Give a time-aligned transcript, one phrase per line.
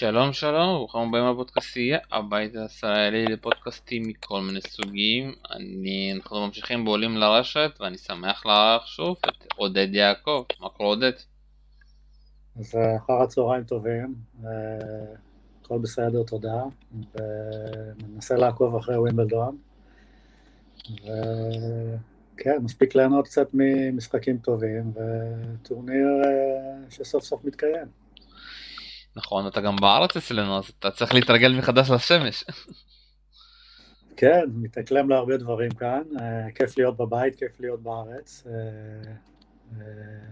[0.00, 5.34] שלום שלום, ברוכים הבאים לפודקאסטייה, הבית הישראלי לפודקאסטים מכל מיני סוגים.
[5.50, 10.44] אני, אנחנו ממשיכים בעולים לרשת ואני שמח לארח שוב את עודד יעקב.
[10.60, 11.12] מה קורה עודד?
[12.56, 14.50] אז אה, אחר הצהריים טובים, אה,
[15.62, 16.62] הכל בסדר, תודה,
[17.14, 19.58] וננסה לעקוב אחרי ווימבלדון.
[20.90, 27.86] וכן, מספיק ליהנות קצת ממשחקים טובים, וטורניר אה, שסוף סוף מתקיים.
[29.20, 32.44] נכון, אתה גם בארץ אצלנו, אז אתה צריך להתרגל מחדש לשמש.
[34.16, 36.20] כן, מתאקלם להרבה דברים כאן, uh,
[36.54, 39.78] כיף להיות בבית, כיף להיות בארץ, uh, uh,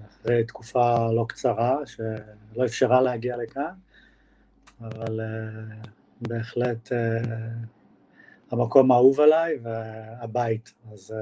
[0.09, 3.73] אחרי תקופה לא קצרה שלא אפשרה להגיע לכאן,
[4.81, 5.21] אבל
[6.21, 6.93] בהחלט
[8.51, 11.15] המקום האהוב עליי והבית, אז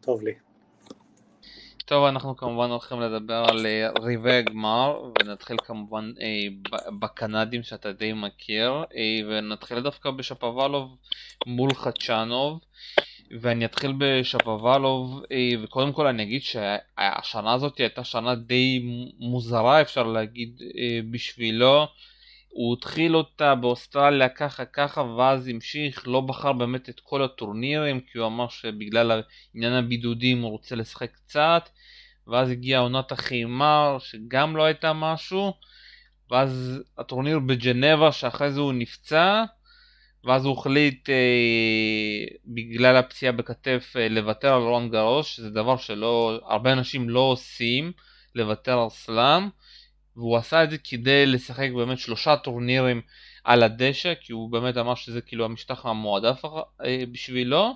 [0.00, 0.32] טוב לי.
[1.92, 8.12] טוב, אנחנו כמובן הולכים לדבר על אה, ריבי הגמר, ונתחיל כמובן אה, בקנדים שאתה די
[8.12, 10.96] מכיר, אה, ונתחיל דווקא בשפוואלוב
[11.46, 12.60] מול חדשנוב,
[13.40, 18.82] ואני אתחיל בשפוואלוב, אה, וקודם כל אני אגיד שהשנה הזאת הייתה שנה די
[19.18, 21.86] מוזרה אפשר להגיד אה, בשבילו.
[22.52, 28.18] הוא התחיל אותה באוסטרליה ככה ככה ואז המשיך, לא בחר באמת את כל הטורנירים כי
[28.18, 29.22] הוא אמר שבגלל
[29.54, 31.68] עניין הבידודים הוא רוצה לשחק קצת
[32.26, 35.52] ואז הגיעה עונת החימר שגם לא הייתה משהו
[36.30, 39.44] ואז הטורניר בג'נבה שאחרי זה הוא נפצע
[40.24, 46.40] ואז הוא החליט אה, בגלל הפציעה בכתף אה, לוותר על רון גרוש שזה דבר שלא
[46.44, 47.92] הרבה אנשים לא עושים
[48.34, 49.48] לוותר על סלאם
[50.16, 53.00] והוא עשה את זה כדי לשחק באמת שלושה טורנירים
[53.44, 56.44] על הדשא כי הוא באמת אמר שזה כאילו המשטח המועדף
[56.84, 57.74] אה, בשבילו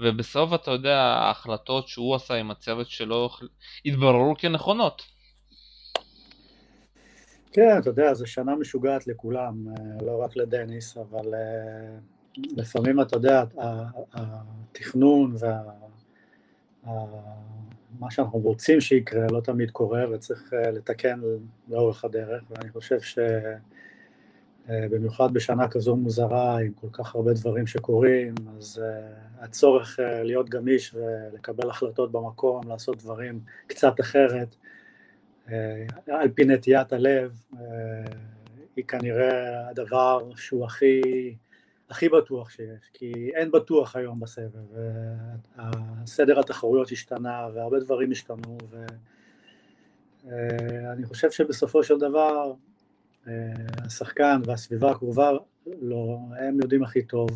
[0.00, 3.30] ובסוף אתה יודע ההחלטות שהוא עשה עם הצוות שלו
[3.86, 5.02] התבררו כנכונות.
[7.52, 11.98] כן, אתה יודע, זו שנה משוגעת לכולם, אה, לא רק לדניס, אבל אה,
[12.56, 13.44] לפעמים אתה יודע,
[14.12, 15.60] התכנון וה...
[18.00, 21.20] מה שאנחנו רוצים שיקרה לא תמיד קורה וצריך אה, לתקן
[21.68, 22.98] לאורך הדרך ואני חושב
[24.66, 29.00] שבמיוחד אה, בשנה כזו מוזרה עם כל כך הרבה דברים שקורים אז אה,
[29.44, 34.56] הצורך להיות גמיש ולקבל החלטות במקום, לעשות דברים קצת אחרת
[36.06, 37.42] על פי נטיית הלב
[38.76, 41.00] היא כנראה הדבר שהוא הכי
[41.90, 44.78] הכי בטוח שיש, כי אין בטוח היום בסבב,
[45.56, 48.58] והסדר התחרויות השתנה והרבה דברים השתנו,
[50.24, 52.52] ואני אה, חושב שבסופו של דבר
[53.26, 53.32] אה,
[53.84, 55.30] השחקן והסביבה הקרובה
[55.80, 57.30] לו, הם יודעים הכי טוב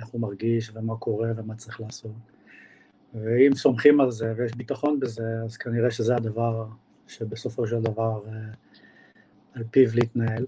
[0.00, 2.12] איך הוא מרגיש ומה קורה ומה צריך לעשות.
[3.14, 6.66] ואם סומכים על זה ויש ביטחון בזה, אז כנראה שזה הדבר
[7.08, 8.32] שבסופו של דבר אה,
[9.54, 10.46] על פיו להתנהל.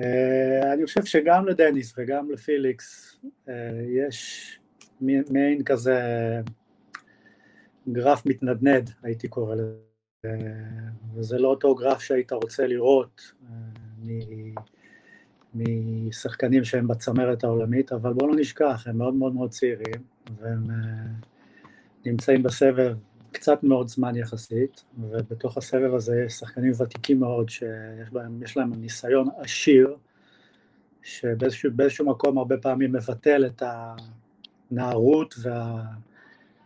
[0.00, 3.16] אה, אני חושב שגם לדניס וגם לפיליקס
[3.48, 3.54] אה,
[3.88, 4.58] יש
[5.00, 6.00] מעין כזה
[7.88, 9.74] גרף מתנדנד, הייתי קורא לזה,
[10.24, 10.30] אה,
[11.14, 13.32] וזה לא אותו גרף שהיית רוצה לראות
[15.54, 20.02] משחקנים שהם בצמרת העולמית, אבל בואו לא נשכח, הם מאוד מאוד מאוד צעירים,
[20.38, 20.66] והם
[22.06, 22.96] נמצאים בסבב
[23.32, 29.28] קצת מאוד זמן יחסית, ובתוך הסבב הזה יש שחקנים ותיקים מאוד שיש בהם, להם ניסיון
[29.36, 29.96] עשיר,
[31.02, 33.62] שבאיזשהו מקום הרבה פעמים מבטל את
[34.70, 35.34] הנערות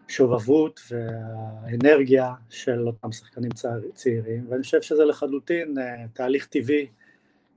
[0.07, 3.51] והשובבות והאנרגיה של אותם שחקנים
[3.95, 6.87] צעירים, ואני חושב שזה לחלוטין אה, תהליך טבעי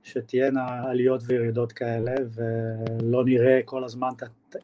[0.02, 4.10] שתהיינה עליות וירידות כאלה, ולא נראה כל הזמן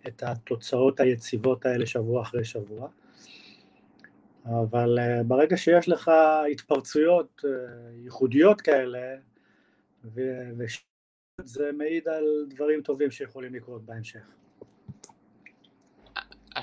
[0.07, 2.89] את התוצאות היציבות האלה שבוע אחרי שבוע.
[4.45, 6.11] אבל אה, ברגע שיש לך
[6.53, 7.51] התפרצויות אה,
[8.05, 9.17] ייחודיות כאלה,
[10.05, 14.44] וזה מעיד על דברים טובים שיכולים לקרות בהמשך.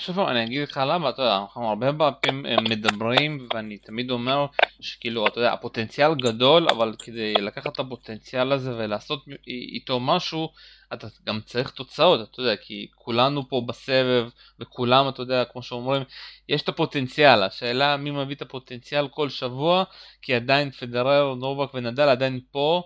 [0.02, 4.46] עכשיו אני אגיד לך למה, אתה יודע, אנחנו הרבה פעמים אה, מדברים ואני תמיד אומר
[4.80, 10.50] שכאילו, אתה יודע, הפוטנציאל גדול, אבל כדי לקחת את הפוטנציאל הזה ולעשות איתו משהו,
[10.94, 14.30] אתה גם צריך תוצאות, אתה יודע, כי כולנו פה בסבב
[14.60, 16.04] וכולם, אתה יודע, כמו שאומרים,
[16.50, 19.84] יש את הפוטנציאל, השאלה מי מביא את הפוטנציאל כל שבוע,
[20.22, 22.84] כי עדיין פדרר, נובק ונדל עדיין פה,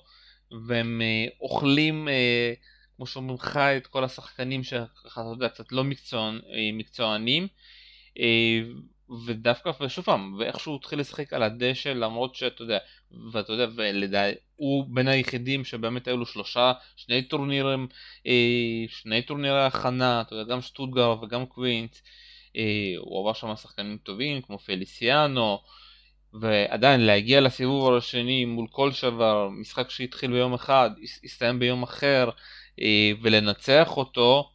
[0.67, 2.53] והם אה, אוכלים, אה,
[2.95, 7.47] כמו שאומרים, חי את כל השחקנים שככה, אתה יודע, קצת לא מקצוענ, אה, מקצוענים.
[8.19, 8.61] אה,
[9.25, 12.77] ודווקא, ושוב פעם, ואיכשהו התחיל לשחק על הדשא למרות שאתה יודע,
[13.31, 17.87] ואתה יודע, ולדעתי, הוא בין היחידים שבאמת היו לו שלושה, שני טורנירים,
[18.27, 21.95] אה, שני טורנירי הכנה, אתה יודע, גם שטוטגר וגם קווינט,
[22.97, 25.59] הוא עבר שם שחקנים טובים כמו פליסיאנו,
[26.33, 30.89] ועדיין להגיע לסיבוב השני מול כל שבר, משחק שהתחיל ביום אחד,
[31.23, 32.29] הסתיים ביום אחר,
[33.23, 34.49] ולנצח אותו,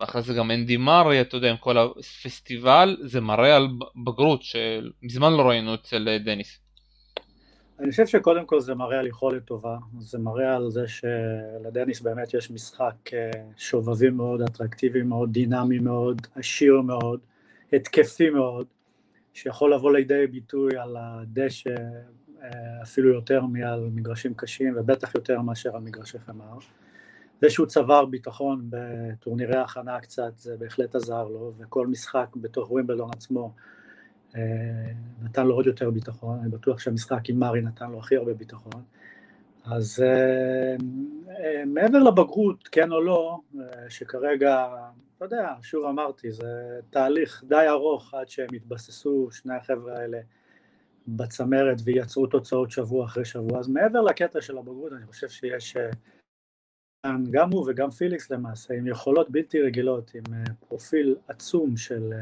[0.00, 3.68] ואחרי זה גם אנדי מארי, אתה יודע, עם כל הפסטיבל, זה מראה על
[4.04, 6.58] בגרות שמזמן לא ראינו אצל אה, דניס.
[7.80, 12.34] אני חושב שקודם כל זה מראה על יכולת טובה, זה מראה על זה שלדניס באמת
[12.34, 17.20] יש משחק אה, שובבי מאוד, אטרקטיבי מאוד, דינמי מאוד, עשיר מאוד,
[17.72, 18.66] התקפי מאוד,
[19.34, 21.74] שיכול לבוא לידי ביטוי על הדשא
[22.42, 22.48] אה,
[22.82, 26.58] אפילו יותר מעל מגרשים קשים ובטח יותר מאשר על מגרשי חמר.
[27.44, 33.10] זה שהוא צבר ביטחון בטורנירי הכנה קצת זה בהחלט עזר לו וכל משחק בתוך ווימבלדון
[33.16, 33.52] עצמו
[34.36, 34.40] אה,
[35.22, 38.82] נתן לו עוד יותר ביטחון, אני בטוח שהמשחק עם מארי נתן לו הכי הרבה ביטחון.
[39.64, 40.76] אז אה,
[41.66, 43.38] מעבר לבגרות, כן או לא,
[43.88, 44.66] שכרגע
[45.16, 50.18] אתה יודע, שוב אמרתי, זה תהליך די ארוך עד שהם התבססו, שני החבר'ה האלה,
[51.08, 55.90] בצמרת ויצרו תוצאות שבוע אחרי שבוע, אז מעבר לקטע של הבגרות, אני חושב שיש אה,
[57.30, 62.18] גם הוא וגם פיליקס למעשה, עם יכולות בלתי רגילות, עם אה, פרופיל עצום של אה,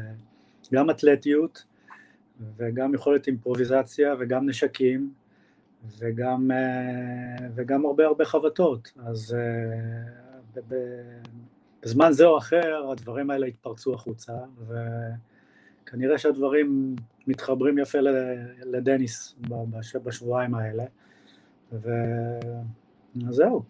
[0.73, 1.65] גם אתלטיות
[2.57, 5.13] וגם יכולת אימפרוביזציה וגם נשקים
[5.97, 6.51] וגם,
[7.55, 9.35] וגם הרבה הרבה חבטות, אז
[11.83, 14.33] בזמן זה או אחר הדברים האלה התפרצו החוצה,
[15.83, 16.95] וכנראה שהדברים
[17.27, 17.97] מתחברים יפה
[18.63, 19.35] לדניס
[20.03, 20.83] בשבועיים האלה,
[23.15, 23.63] וזהו.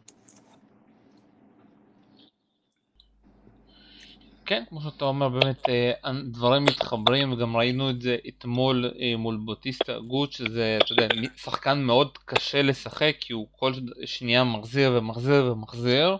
[4.45, 9.37] כן, כמו שאתה אומר, באמת אה, דברים מתחברים, וגם ראינו את זה אתמול אה, מול
[9.37, 11.07] באוטיסטה אגוט, שזה, אתה יודע,
[11.37, 13.73] שחקן מאוד קשה לשחק, כי הוא כל
[14.05, 16.17] שנייה מחזיר ומחזיר ומחזיר.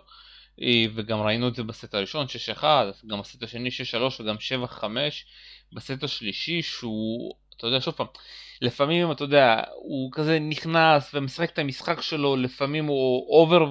[0.62, 2.26] אה, וגם ראינו את זה בסט הראשון
[2.56, 2.64] 6-1,
[3.06, 4.36] גם בסט השני 6-3 וגם
[4.74, 4.84] 7-5,
[5.72, 8.06] בסט השלישי שהוא, אתה יודע, שוב פעם,
[8.60, 13.64] לפעמים אתה יודע, הוא כזה נכנס ומשחק את המשחק שלו, לפעמים הוא over,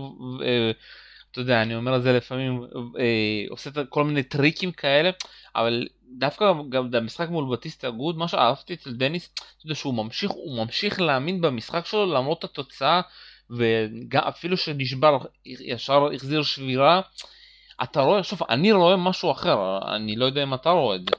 [1.34, 2.64] אתה יודע, אני אומר את זה לפעמים,
[3.00, 5.10] אה, עושה כל מיני טריקים כאלה,
[5.56, 5.88] אבל
[6.18, 10.58] דווקא גם במשחק מול באוטיסטה אגוט, מה שאהבתי אצל דניס, אתה יודע שהוא ממשיך, הוא
[10.58, 13.02] ממשיך להאמין במשחק שלו למרות התוצאה.
[13.50, 17.02] ואפילו שנשבר ישר החזיר שבירה,
[17.84, 21.16] אתה רואה, שוב, אני רואה משהו אחר, אני לא יודע אם אתה רואה את זה.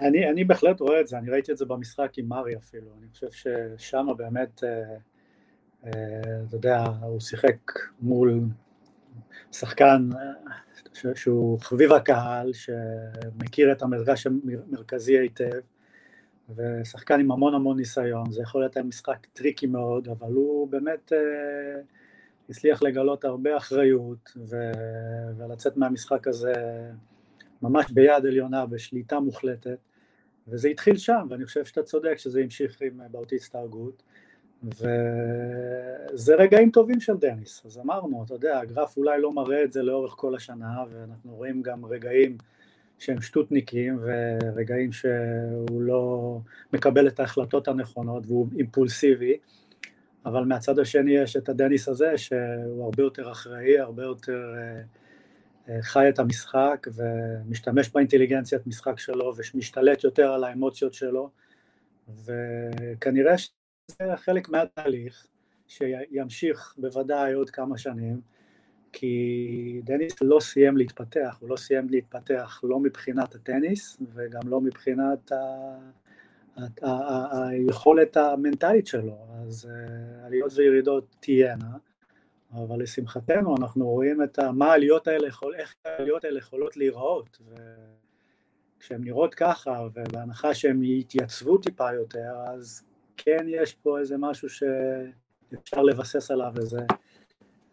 [0.00, 3.06] אני, אני בהחלט רואה את זה, אני ראיתי את זה במשחק עם מרי אפילו, אני
[3.12, 3.26] חושב
[3.78, 4.68] ששם באמת, אה,
[5.86, 5.90] אה,
[6.48, 7.56] אתה יודע, הוא שיחק
[8.00, 8.40] מול
[9.52, 15.60] שחקן אה, שהוא חביב הקהל, שמכיר את המגרש המרכזי היטב,
[16.56, 21.80] ושחקן עם המון המון ניסיון, זה יכול להיות משחק tricky מאוד, אבל הוא באמת אה,
[22.50, 24.56] הצליח לגלות הרבה אחריות ו...
[25.36, 26.52] ולצאת מהמשחק הזה
[27.62, 29.78] ממש ביד עליונה, בשליטה מוחלטת,
[30.48, 34.02] וזה התחיל שם, ואני חושב שאתה צודק שזה המשיך עם באוטיסט ההגות,
[34.64, 39.82] וזה רגעים טובים של דניס, אז אמרנו, אתה יודע, הגרף אולי לא מראה את זה
[39.82, 42.36] לאורך כל השנה, ואנחנו רואים גם רגעים
[42.98, 46.38] שהם שטותניקים ורגעים שהוא לא
[46.72, 49.36] מקבל את ההחלטות הנכונות והוא אימפולסיבי,
[50.26, 54.82] אבל מהצד השני יש את הדניס הזה שהוא הרבה יותר אחראי, הרבה יותר אה,
[55.68, 61.30] אה, חי את המשחק ומשתמש באינטליגנציית משחק שלו ומשתלט יותר על האמוציות שלו.
[62.24, 63.34] וכנראה
[63.90, 65.26] שזה חלק מהתהליך
[65.68, 68.20] שימשיך בוודאי עוד כמה שנים
[68.92, 75.32] כי דניס לא סיים להתפתח, הוא לא סיים להתפתח לא מבחינת הטניס וגם לא מבחינת.
[75.32, 75.92] ה...
[77.32, 81.76] היכולת המנטלית שלו, אז אה, עליות וירידות תהיינה,
[82.52, 84.52] אבל לשמחתנו אנחנו רואים את ה...
[84.52, 85.54] מה העליות האלה, יכול...
[85.54, 87.38] איך העליות האלה יכולות להיראות,
[88.78, 92.82] וכשהן נראות ככה, ובהנחה שהן יתייצבו טיפה יותר, אז
[93.24, 96.78] כן יש פה איזה משהו שאפשר לבסס עליו איזה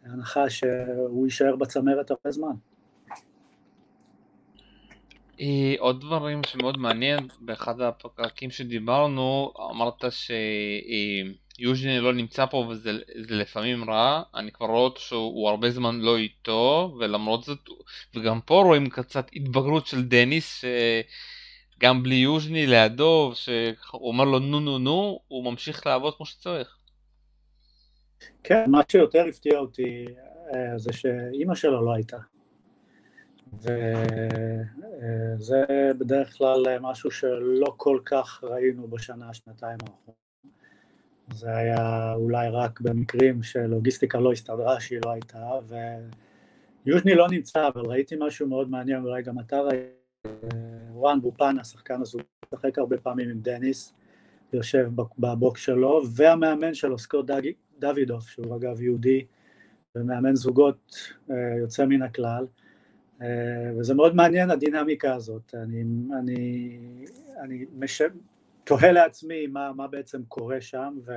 [0.03, 2.53] בהנחה שהוא יישאר בצמרת הרבה זמן.
[5.41, 10.03] אה, עוד דברים שמאוד מעניין, באחד הפרקים שדיברנו, אמרת
[11.60, 16.18] שיוז'ני לא נמצא פה וזה לפעמים רע, אני כבר רואה אותו שהוא הרבה זמן לא
[16.18, 17.70] איתו, ולמרות זאת,
[18.15, 20.63] וגם פה רואים קצת התבגרות של דניס,
[21.79, 26.77] שגם בלי יוז'ני לידו, שהוא אומר לו נו נו נו, הוא ממשיך לעבוד כמו שצריך.
[28.43, 30.05] כן, מה שיותר הפתיע אותי
[30.53, 32.17] אה, זה שאימא שלו לא הייתה.
[33.53, 33.75] וזה
[35.98, 40.19] בדרך כלל משהו שלא כל כך ראינו בשנה, שנתיים האחרונות.
[41.33, 45.50] זה היה אולי רק במקרים שלוגיסטיקה לא הסתדרה שהיא לא הייתה,
[46.86, 49.99] ויוז'ני לא נמצא, אבל ראיתי משהו מאוד מעניין, אולי גם אתה ראית,
[50.94, 52.22] רוהאן בופאנה, השחקן הזה, הוא
[52.54, 53.94] משחק הרבה פעמים עם דניס,
[54.54, 57.26] יושב ב box שלו, והמאמן שלו, סקוט
[57.79, 59.26] דווידוף, שהוא אגב יהודי
[59.96, 60.96] ומאמן זוגות
[61.60, 62.48] יוצא מן הכלל,
[63.78, 65.84] וזה מאוד מעניין הדינמיקה הזאת, אני,
[66.20, 66.78] אני,
[67.42, 68.02] אני מש...
[68.64, 71.12] תוהה לעצמי מה, מה בעצם קורה שם, ו...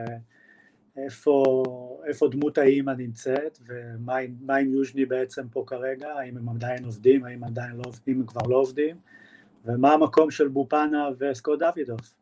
[0.96, 7.44] איפה, דמות האימא נמצאת ומה עם יוז'ני בעצם פה כרגע, האם הם עדיין עובדים, האם
[7.44, 8.96] עדיין לא עובדים, הם כבר לא עובדים,
[9.64, 12.14] ומה המקום של בופנה וסקוט דוידוף.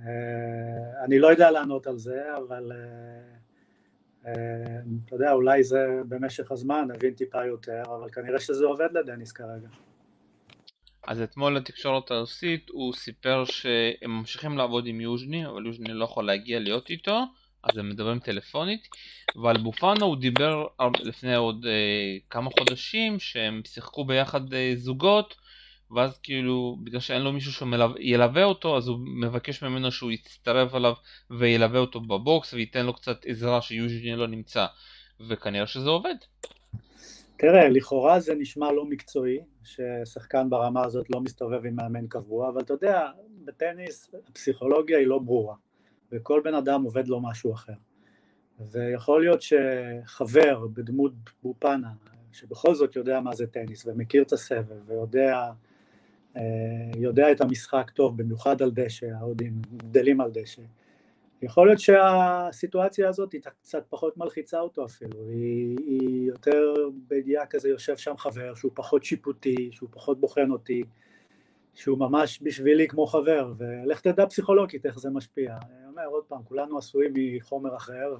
[0.00, 3.34] אה, אני לא יודע לענות על זה, אבל אה,
[4.26, 4.32] אה,
[5.04, 9.68] אתה יודע, אולי זה במשך הזמן נבין טיפה יותר, אבל כנראה שזה עובד לדניס כרגע.
[11.06, 16.26] אז אתמול לתקשורת הרוסית הוא סיפר שהם ממשיכים לעבוד עם יוז'ני, אבל יוז'ני לא יכול
[16.26, 17.24] להגיע להיות איתו,
[17.64, 18.88] אז הם מדברים טלפונית,
[19.42, 20.66] ועל בופנו הוא דיבר
[21.00, 25.34] לפני עוד אה, כמה חודשים שהם שיחקו ביחד אה, זוגות,
[25.90, 30.92] ואז כאילו בגלל שאין לו מישהו שילווה אותו אז הוא מבקש ממנו שהוא יצטרף אליו
[31.30, 34.66] וילווה אותו בבוקס וייתן לו קצת עזרה שיוז'ני לא נמצא,
[35.28, 36.14] וכנראה שזה עובד.
[37.36, 42.60] תראה, לכאורה זה נשמע לא מקצועי, ששחקן ברמה הזאת לא מסתובב עם מאמן קבוע, אבל
[42.60, 43.06] אתה יודע,
[43.44, 45.54] בטניס הפסיכולוגיה היא לא ברורה.
[46.12, 47.72] וכל בן אדם עובד לו משהו אחר.
[48.70, 51.92] ויכול להיות שחבר בדמות בופנה,
[52.32, 55.50] שבכל זאת יודע מה זה טניס ומכיר את הסבב ויודע
[56.36, 56.42] אה,
[56.96, 60.62] יודע את המשחק טוב, במיוחד על דשא, ההודים גדלים על דשא,
[61.42, 66.74] יכול להיות שהסיטואציה הזאת היא קצת פחות מלחיצה אותו אפילו, היא, היא יותר
[67.08, 70.82] בידיעה כזה יושב שם חבר שהוא פחות שיפוטי, שהוא פחות בוחן אותי,
[71.74, 75.56] שהוא ממש בשבילי כמו חבר, ולך תדע פסיכולוגית איך זה משפיע.
[75.94, 78.16] אומר עוד פעם, כולנו עשויים מחומר אחר,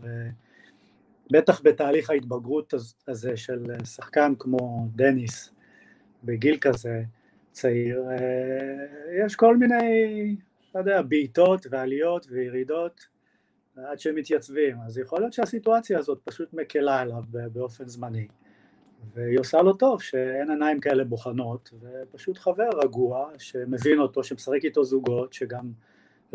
[1.31, 2.75] ובטח בתהליך ההתבגרות
[3.09, 5.55] הזה של שחקן כמו דניס,
[6.25, 7.03] בגיל כזה
[7.53, 10.37] צעיר, אה, יש כל מיני,
[10.75, 13.07] לא יודע, בעיטות ועליות וירידות
[13.77, 18.29] עד שהם מתייצבים, אז יכול להיות שהסיטואציה הזאת פשוט מקלה עליו באופן זמני.
[19.15, 24.85] והיא עושה לו טוב שאין עיניים כאלה בוחנות, ופשוט חבר רגוע שמבין אותו, שמשחק איתו
[24.85, 25.73] זוגות, שגם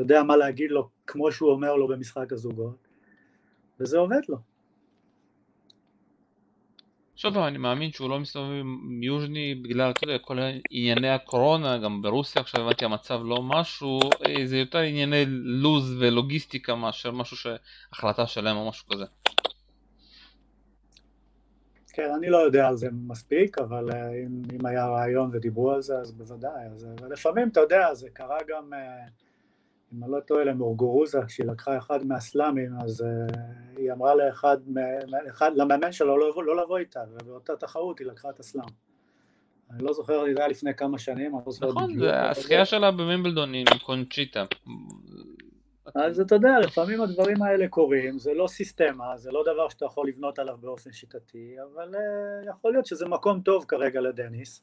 [0.01, 2.87] יודע מה להגיד לו כמו שהוא אומר לו במשחק הזוגות,
[3.79, 4.37] וזה עובד לו.
[7.15, 10.37] שוב פעם, אני מאמין שהוא לא מסתובב עם יוז'ני בגלל, אתה יודע, כל
[10.69, 16.75] ענייני הקורונה, גם ברוסיה עכשיו הבנתי המצב לא משהו, אה, זה יותר ענייני לוז ולוגיסטיקה
[16.75, 19.05] מאשר משהו שהחלטה שלהם או משהו כזה.
[21.93, 25.81] כן, אני לא יודע על זה מספיק, אבל אה, אם, אם היה רעיון ודיברו על
[25.81, 26.65] זה, אז בוודאי.
[26.75, 29.07] אז, ולפעמים, אתה יודע, זה קרה גם, אה,
[29.93, 33.05] אם אני לא טועה, למורגורוזה, כשהיא לקחה אחד מהסלאמים, אז
[33.77, 34.57] היא אמרה לאחד,
[35.29, 38.63] אחד, למאמן שלו לא, לא לבוא איתה, ובאותה תחרות היא לקחה את הסלאם.
[39.71, 42.91] אני לא זוכר, זה היה לפני כמה שנים, אני לא זוכר נכון, זה הזכייה שלה
[42.91, 44.45] בווימבלדון עם קונצ'יטה.
[45.95, 50.07] אז אתה יודע, לפעמים הדברים האלה קורים, זה לא סיסטמה, זה לא דבר שאתה יכול
[50.07, 54.61] לבנות עליו באופן שיטתי, אבל uh, יכול להיות שזה מקום טוב כרגע לדניס,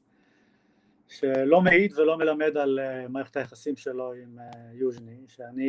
[1.08, 5.66] שלא מעיד ולא מלמד על uh, מערכת היחסים שלו עם uh, יוז'ני, שאני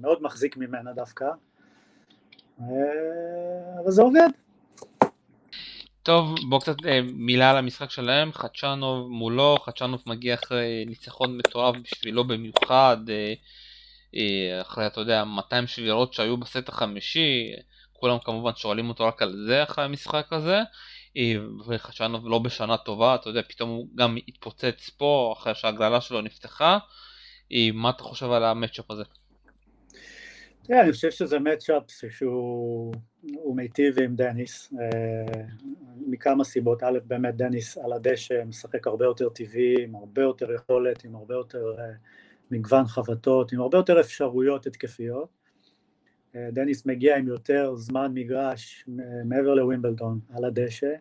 [0.00, 1.24] מאוד מחזיק ממנה דווקא,
[2.58, 2.62] uh,
[3.82, 4.28] אבל זה עובד.
[6.02, 11.76] טוב, בואו קצת אה, מילה על המשחק שלהם, חדשנוב מולו, חדשנוב מגיע אחרי ניצחון מטורף
[11.82, 13.34] בשבילו במיוחד, אה,
[14.14, 17.52] אה, אחרי, אתה יודע, 200 שבירות שהיו בסט החמישי,
[17.92, 20.62] כולם כמובן שואלים אותו רק על זה אחרי המשחק הזה, אה,
[21.68, 26.78] וחשבנו לא בשנה טובה, אתה יודע, פתאום הוא גם התפוצץ פה אחרי שהגרלה שלו נפתחה,
[27.52, 29.04] אה, מה אתה חושב על המצ'אפ הזה?
[30.62, 32.94] תראה, אני חושב שזה מצ'אפ שהוא
[33.54, 34.72] מיטיב עם דניס,
[36.06, 41.04] מכמה סיבות, א', באמת דניס על הדשא משחק הרבה יותר טבעי, עם הרבה יותר יכולת,
[41.04, 41.74] עם הרבה יותר
[42.50, 45.39] מגוון חבטות, עם הרבה יותר אפשרויות התקפיות.
[46.36, 48.84] אה, דניס מגיע עם יותר זמן מגרש
[49.24, 50.92] מעבר לווימבלדון על הדשא,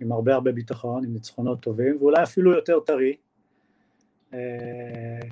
[0.00, 3.16] עם הרבה הרבה ביטחון, עם ניצחונות טובים, ואולי אפילו יותר טרי.
[4.34, 4.38] אה,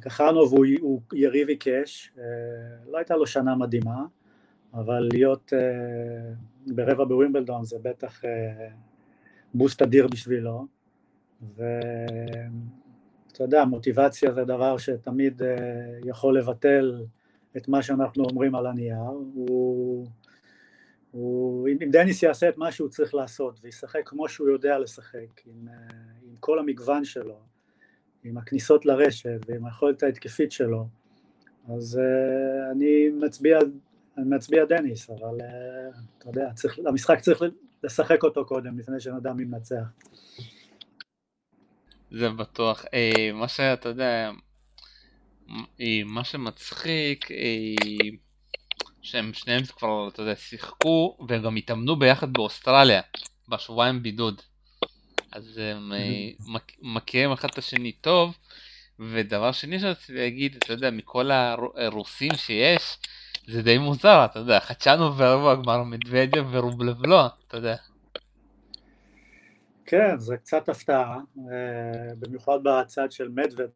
[0.00, 2.25] קחנוב הוא, הוא יריב עיקש, אה,
[2.91, 4.05] לא הייתה לו שנה מדהימה,
[4.75, 5.53] אבל להיות
[6.67, 8.23] ברבע בווימבלדון זה בטח
[9.55, 10.67] בוסט אדיר בשבילו,
[11.43, 11.65] ו...
[13.33, 15.43] אתה יודע, מוטיבציה זה דבר שתמיד
[16.05, 17.05] יכול לבטל
[17.56, 18.96] את מה שאנחנו אומרים על הנייר,
[19.34, 20.06] הוא,
[21.10, 25.68] הוא, אם דניס יעשה את מה שהוא צריך לעשות וישחק כמו שהוא יודע לשחק, עם,
[25.68, 27.40] uh, עם כל המגוון שלו,
[28.25, 30.88] עם הכניסות לרשת ועם היכולת ההתקפית שלו,
[31.76, 33.58] אז uh, אני מצביע,
[34.18, 37.42] אני מצביע דניס, אבל uh, אתה יודע, צריך, המשחק צריך
[37.84, 39.84] לשחק אותו קודם לפני שנדע מי מנצח.
[42.10, 42.84] זה בטוח.
[42.94, 44.30] אה, מה שאתה יודע,
[46.05, 47.29] מה שמצחיק,
[49.03, 53.00] שהם שניהם כבר, אתה יודע, שיחקו והם גם התאמנו ביחד באוסטרליה,
[53.49, 54.43] בשבועיים בידוד.
[55.33, 55.93] אז הם
[56.95, 58.37] מכירים אחד את השני טוב,
[58.99, 61.31] ודבר שני שרציתי להגיד, אתה יודע, מכל
[61.76, 62.99] הרוסים שיש,
[63.47, 67.76] זה די מוזר, אתה יודע, חדשנו ורבו הגמר מדוודיה ורובלב לא, אתה יודע.
[69.87, 73.71] כן, זה קצת הפתעה, אה, במיוחד בצד של מדווד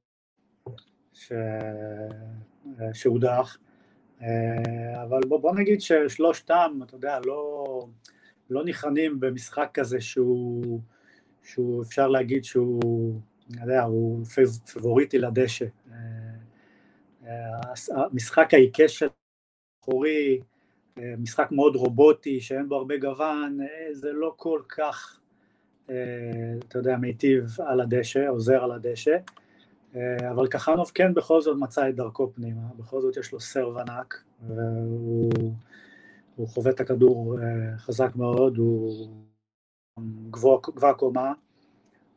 [1.21, 1.33] ש...
[2.81, 3.59] אה, שהודח,
[4.23, 7.87] אה, אבל בוא, בוא נגיד ששלושתם, אתה יודע, לא,
[8.51, 10.81] לא ניחנים במשחק כזה שהוא,
[11.43, 13.21] שהוא אפשר להגיד שהוא,
[13.53, 14.25] אני יודע, הוא
[14.75, 15.67] פבוריטי לדשא.
[17.91, 19.09] המשחק העיקש של
[19.83, 20.41] אחורי,
[20.97, 23.59] משחק מאוד רובוטי, שאין בו הרבה גוון,
[23.93, 25.21] זה לא כל כך
[25.91, 25.95] אה,
[26.69, 29.19] אתה יודע, מיטיב על הדשא, עוזר על הדשא, אה,
[30.31, 34.23] אבל כחנוב כן בכל זאת מצא את דרכו פנימה, בכל זאת יש לו סרב ענק,
[34.47, 39.09] והוא חווה את הכדור אה, חזק מאוד, הוא
[40.31, 41.33] גבוה, גבוה קומה,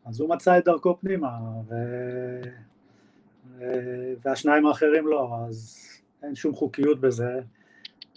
[0.05, 1.37] אז הוא מצא את דרכו פנימה,
[1.69, 1.73] ו...
[4.25, 5.87] והשניים האחרים לא, אז
[6.23, 7.39] אין שום חוקיות בזה,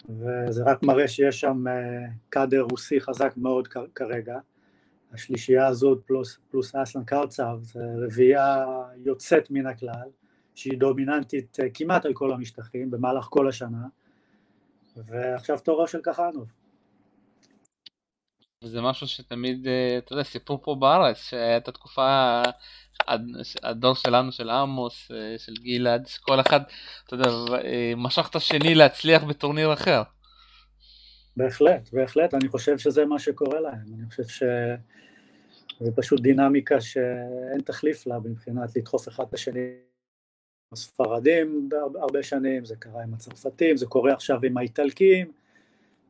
[0.09, 1.63] וזה רק מראה שיש שם
[2.29, 4.39] קאדר רוסי חזק מאוד כרגע.
[5.13, 8.65] השלישייה הזאת פלוס, פלוס אסלן קרצב, זה רביעייה
[9.05, 10.09] יוצאת מן הכלל,
[10.55, 13.85] שהיא דומיננטית אה, כמעט על כל המשטחים במהלך כל השנה,
[14.95, 16.47] ועכשיו תורו של כחנוב.
[18.63, 22.41] זה משהו שתמיד, אה, אתה יודע, סיפור פה בארץ, שהייתה תקופה,
[23.63, 26.59] הדור שלנו, של עמוס, אה, של גלעד, שכל אחד,
[27.05, 27.29] אתה יודע,
[27.97, 30.03] משך את השני להצליח בטורניר אחר.
[31.37, 38.07] בהחלט, בהחלט, אני חושב שזה מה שקורה להם, אני חושב שזה פשוט דינמיקה שאין תחליף
[38.07, 39.73] לה מבחינת לדחוף אחד את השני.
[40.73, 45.31] הספרדים הרבה שנים, זה קרה עם הצרפתים, זה קורה עכשיו עם האיטלקים,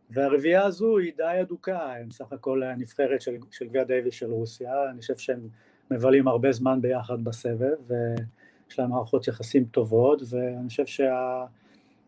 [0.10, 4.90] והרביעייה הזו היא די אדוקה, הם סך הכל הנבחרת של, של גביע דייוויס של רוסיה,
[4.90, 5.48] אני חושב שהם
[5.92, 11.46] מבלים הרבה זמן ביחד בסבב, ויש להם מערכות יחסים טובות, ואני חושב שה...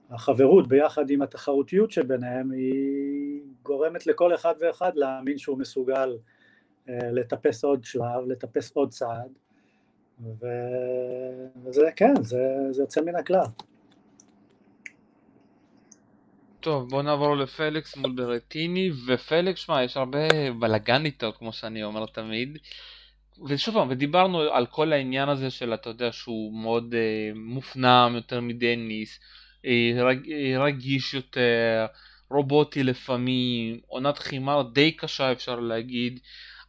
[0.09, 6.17] החברות ביחד עם התחרותיות שביניהם היא גורמת לכל אחד ואחד להאמין שהוא מסוגל
[6.89, 9.31] אה, לטפס עוד שלב, לטפס עוד צעד.
[11.65, 13.45] וזה כן, זה, זה יוצא מן הכלל.
[16.59, 20.27] טוב, בוא נעבור לפליקס מול ברטיני, ופליקס, שמע, יש הרבה
[20.59, 22.57] בלאגן איתו, כמו שאני אומר תמיד.
[23.47, 28.41] ושוב פעם, ודיברנו על כל העניין הזה של, אתה יודע, שהוא מאוד אה, מופנם יותר
[28.41, 29.19] מדניס,
[30.59, 31.85] רגיש יותר,
[32.29, 36.19] רובוטי לפעמים, עונת חימר די קשה אפשר להגיד,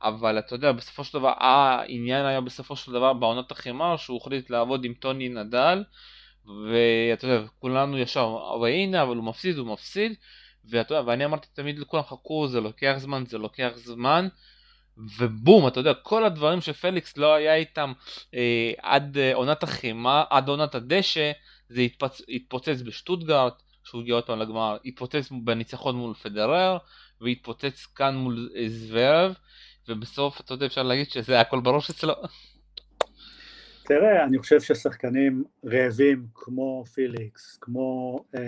[0.02, 4.50] אבל אתה יודע, בסופו של דבר, העניין היה בסופו של דבר בעונת החימר שהוא החליט
[4.50, 5.84] לעבוד עם טוני נדל,
[6.46, 10.14] ואתה יודע, כולנו ישר, אבל הנה, אבל הוא מפסיד, הוא מפסיד,
[10.64, 14.28] ואתה יודע, ואני אמרתי תמיד לכולם, חכו, זה לוקח זמן, זה לוקח זמן,
[15.18, 17.92] ובום, אתה יודע, כל הדברים שפליקס לא היה איתם
[18.34, 21.32] אה, עד אה, עונת החימה, עד עונת הדשא,
[21.70, 22.22] זה התפצ...
[22.28, 26.78] התפוצץ בשטוטגארט, שהוא הגיע עוד פעם לגמר, התפוצץ בניצחון מול פדרר,
[27.20, 29.34] והתפוצץ כאן מול זוורב,
[29.88, 32.14] ובסוף, אתה יודע, אפשר להגיד שזה הכל בראש אצלו.
[33.84, 38.40] תראה, אני חושב ששחקנים רעבים כמו פיליקס, כמו אה,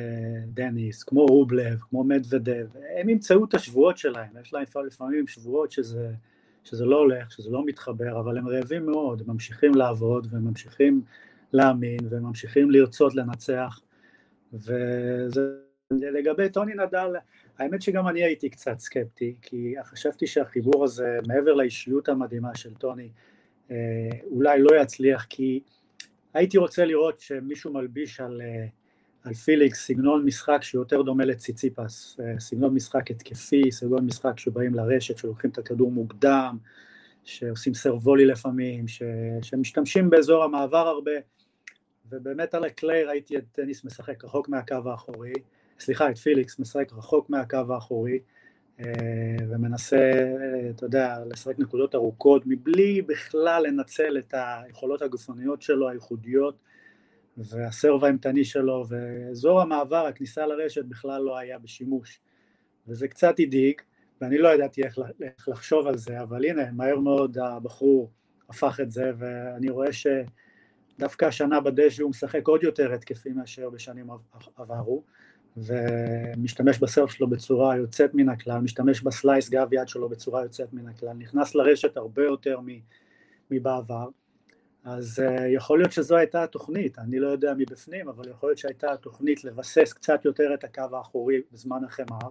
[0.47, 2.67] דניס, כמו רובלב, כמו מדוודב,
[3.01, 6.11] הם ימצאו את השבועות שלהם, יש להם לפעמים שבועות שזה,
[6.65, 11.03] שזה לא הולך, שזה לא מתחבר, אבל הם רעבים מאוד, הם ממשיכים לעבוד והם ממשיכים
[11.53, 13.81] להאמין וממשיכים לרצות לנצח.
[14.53, 17.17] ולגבי טוני נדל
[17.59, 23.09] האמת שגם אני הייתי קצת סקפטי כי חשבתי שהחיבור הזה מעבר לאישיות המדהימה של טוני
[23.71, 23.77] אה,
[24.31, 25.61] אולי לא יצליח כי
[26.35, 28.67] הייתי רוצה לראות שמישהו מלביש על, אה,
[29.25, 35.19] על פיליקס סגנון משחק שיותר דומה לציציפס, אה, סגנון משחק התקפי, סגנון משחק שבאים לרשת,
[35.19, 36.59] שלוקחים את הכדור מוקדם,
[37.25, 39.03] שעושים סרבולי לפעמים, ש,
[39.43, 41.13] שמשתמשים באזור המעבר הרבה,
[42.13, 45.33] ובאמת על הקליי ראיתי את טניס משחק רחוק מהקו האחורי,
[45.81, 48.19] סליחה, את פיליקס משחק רחוק מהקו האחורי,
[48.81, 48.87] אה,
[49.49, 50.13] ומנסה,
[50.71, 56.55] אתה יודע, לשחק נקודות ארוכות, מבלי בכלל לנצל את היכולות הגופניות שלו, הייחודיות,
[57.37, 62.21] והסרב האימתני שלו, ואזור המעבר, הכניסה לרשת בכלל לא היה בשימוש,
[62.89, 63.81] וזה קצת הדאיג,
[64.21, 68.11] ואני לא ידעתי איך, איך לחשוב על זה, אבל הנה, מהר מאוד הבחור
[68.49, 70.07] הפך את זה, ואני רואה ש...
[71.03, 74.07] דווקא השנה בדשא הוא משחק עוד יותר התקפי מאשר בשנים
[74.57, 75.03] עברו,
[75.57, 80.89] ומשתמש בסרף שלו בצורה יוצאת מן הכלל, משתמש בסלייס גב יד שלו בצורה יוצאת מן
[80.89, 82.59] הכלל, נכנס לרשת הרבה יותר
[83.51, 84.09] מבעבר,
[84.85, 88.93] אז uh, יכול להיות שזו הייתה התוכנית, אני לא יודע מבפנים, אבל יכול להיות שהייתה
[88.93, 92.31] התוכנית לבסס קצת יותר את הקו האחורי בזמן החמר,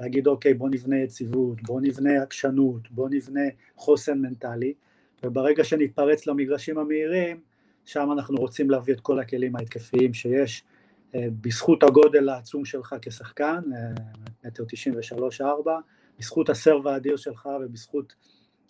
[0.00, 3.40] להגיד אוקיי בוא נבנה יציבות, בוא נבנה עקשנות, בוא נבנה
[3.76, 4.74] חוסן מנטלי,
[5.22, 7.47] וברגע שנתפרץ למגרשים המהירים,
[7.88, 10.64] שם אנחנו רוצים להביא את כל הכלים ההתקפיים שיש,
[11.12, 14.00] uh, בזכות הגודל העצום שלך כשחקן, uh,
[14.44, 15.78] מטר תשעים ושלוש ארבע,
[16.18, 18.14] בזכות הסרב האדיר שלך ובזכות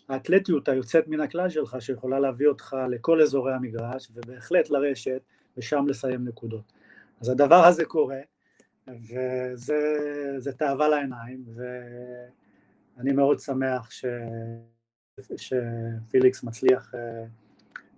[0.09, 5.21] האתלטיות היוצאת מן הכלל שלך שיכולה להביא אותך לכל אזורי המגרש ובהחלט לרשת
[5.57, 6.73] ושם לסיים נקודות.
[7.21, 8.21] אז הדבר הזה קורה
[8.89, 11.45] וזה תאווה לעיניים
[12.97, 14.05] ואני מאוד שמח ש,
[15.37, 17.25] שפיליקס מצליח אה,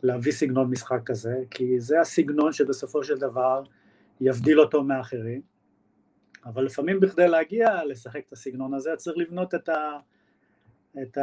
[0.03, 3.63] להביא סגנון משחק כזה כי זה הסגנון שבסופו של דבר
[4.21, 5.41] יבדיל אותו מאחרים.
[6.45, 9.99] אבל לפעמים בכדי להגיע לשחק את הסגנון הזה צריך לבנות את ה...
[11.03, 11.19] את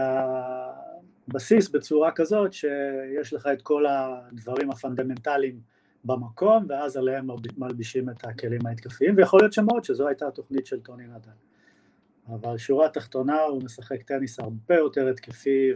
[1.28, 5.60] הבסיס בצורה כזאת שיש לך את כל הדברים הפונדמנטליים
[6.06, 11.08] במקום ואז עליהם מלבישים את הכלים ההתקפיים ויכול להיות שמאוד שזו הייתה התוכנית של טוני
[11.08, 11.32] נדל.
[12.28, 15.72] אבל שורה תחתונה הוא משחק טניס הרבה יותר התקפי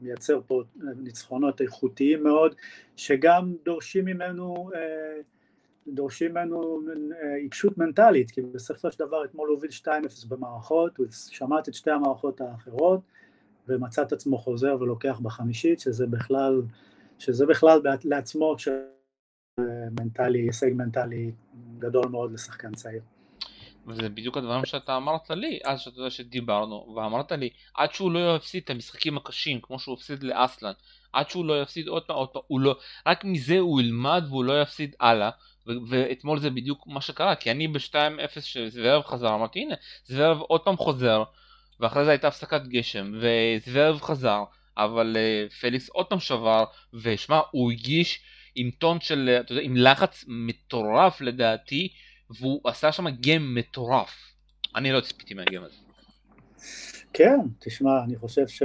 [0.00, 0.62] מייצר פה
[0.96, 2.54] ניצחונות איכותיים מאוד
[2.96, 5.20] שגם דורשים ממנו אה,
[5.88, 6.80] דורשים ממנו
[7.22, 9.88] אה, עיקשות מנטלית, כי בסופו של דבר אתמול הוא הוביל 2-0
[10.28, 13.00] במערכות, הוא שמט את שתי המערכות האחרות
[13.68, 16.62] ומצא את עצמו חוזר ולוקח בחמישית, שזה בכלל,
[17.18, 18.56] שזה בכלל לעצמו
[20.00, 21.32] מנטלי, הישג מנטלי
[21.78, 23.02] גדול מאוד לשחקן צעיר.
[23.86, 28.36] וזה בדיוק הדברים שאתה אמרת לי, אז שאתה יודע שדיברנו, ואמרת לי, עד שהוא לא
[28.36, 30.72] יפסיד את המשחקים הקשים, כמו שהוא הפסיד לאסלן,
[31.12, 34.44] עד שהוא לא יפסיד עוד פעם, עוד פעם, הוא לא, רק מזה הוא ילמד והוא
[34.44, 35.30] לא יפסיד הלאה,
[35.66, 40.76] ואתמול זה בדיוק מה שקרה, כי אני ב-2-0 שזוורב חזר, אמרתי הנה, זוורב עוד פעם
[40.76, 41.22] חוזר,
[41.80, 44.44] ואחרי זה הייתה הפסקת גשם, וזוורב חזר,
[44.76, 46.64] אבל uh, פליקס עוד פעם שבר,
[46.94, 48.20] ושמע, הוא הגיש
[48.54, 51.88] עם טון של, אתה יודע, עם לחץ מטורף לדעתי,
[52.38, 54.10] והוא עשה שם גיים מטורף.
[54.76, 55.76] אני לא ציפיתי מהגיים הזה.
[57.12, 58.62] כן, תשמע, אני חושב ש...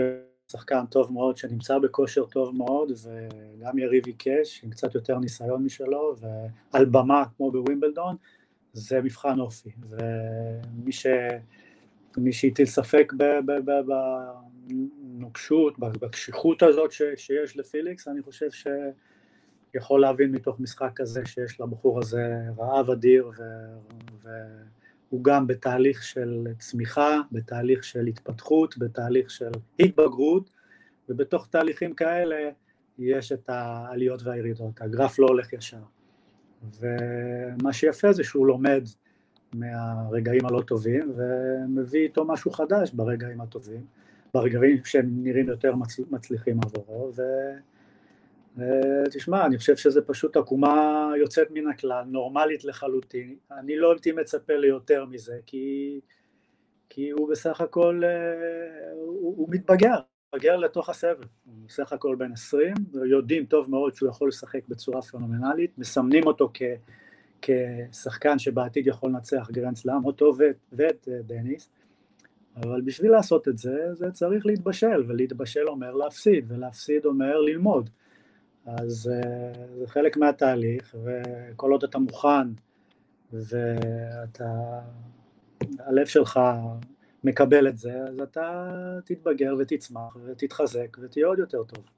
[0.51, 6.15] שחקן טוב מאוד שנמצא בכושר טוב מאוד וגם יריב עיקש עם קצת יותר ניסיון משלו
[6.19, 8.15] ועל במה כמו בווימבלדון
[8.73, 11.07] זה מבחן אופי ומי ש...
[12.17, 13.13] מי שהטיל ספק
[13.85, 17.01] בנוקשות, בקשיחות הזאת ש...
[17.15, 18.51] שיש לפיליקס אני חושב
[19.75, 23.43] שיכול להבין מתוך משחק כזה שיש לבחור הזה רעב אדיר ו...
[24.23, 24.29] ו...
[25.09, 30.49] הוא גם בתהליך של צמיחה, בתהליך של התפתחות, בתהליך של התבגרות,
[31.09, 32.49] ובתוך תהליכים כאלה
[32.99, 35.83] יש את העליות והירידות, הגרף לא הולך ישר.
[36.79, 38.83] ומה שיפה זה שהוא לומד
[39.53, 43.85] מהרגעים הלא טובים ומביא איתו משהו חדש ברגעים הטובים,
[44.33, 45.73] ברגעים שהם נראים יותר
[46.11, 47.21] מצליחים עבורו, ו...
[49.11, 54.53] תשמע, אני חושב שזה פשוט עקומה יוצאת מן הכלל, נורמלית לחלוטין, אני לא הייתי מצפה
[54.53, 55.99] ליותר מזה, כי,
[56.89, 59.95] כי הוא בסך הכל, אה, הוא, הוא מתבגר,
[60.33, 65.01] מתבגר לתוך הסבב, הוא בסך הכל בן 20, יודעים טוב מאוד שהוא יכול לשחק בצורה
[65.01, 66.61] פנומנלית, מסמנים אותו כ,
[67.41, 71.69] כשחקן שבעתיד יכול לנצח גרנד סלאם, אותו ואת, ואת אה, דניס,
[72.55, 77.89] אבל בשביל לעשות את זה, זה צריך להתבשל, ולהתבשל אומר להפסיד, ולהפסיד אומר ללמוד.
[78.65, 82.47] אז אה, זה חלק מהתהליך, וכל עוד אתה מוכן
[83.33, 84.79] ואתה,
[85.79, 86.39] הלב שלך
[87.23, 88.69] מקבל את זה, אז אתה
[89.05, 91.89] תתבגר ותצמח ותתחזק ותהיה עוד יותר טוב.